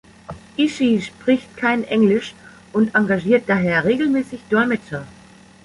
[0.57, 2.33] Ishii spricht kein Englisch
[2.73, 5.05] und engagiert daher regelmäßig Dolmetscher.